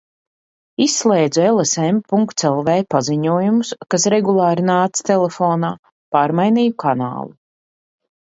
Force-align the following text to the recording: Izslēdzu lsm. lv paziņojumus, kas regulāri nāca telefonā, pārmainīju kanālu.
Izslēdzu 0.83 1.43
lsm. 1.49 1.99
lv 2.49 2.77
paziņojumus, 2.95 3.73
kas 3.95 4.07
regulāri 4.13 4.65
nāca 4.71 5.05
telefonā, 5.11 5.71
pārmainīju 6.17 6.73
kanālu. 6.85 7.31